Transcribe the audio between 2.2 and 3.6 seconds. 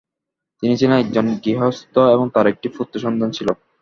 তার একটি পুত্র সন্তান ছিল।